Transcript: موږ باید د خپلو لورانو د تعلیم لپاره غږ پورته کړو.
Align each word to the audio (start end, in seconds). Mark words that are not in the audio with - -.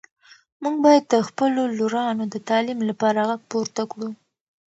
موږ 0.63 0.75
باید 0.85 1.03
د 1.13 1.15
خپلو 1.27 1.61
لورانو 1.77 2.23
د 2.33 2.35
تعلیم 2.49 2.79
لپاره 2.89 3.19
غږ 3.29 3.41
پورته 3.51 3.81
کړو. 3.91 4.09